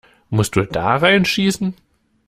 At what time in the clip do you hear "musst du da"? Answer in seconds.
0.31-0.95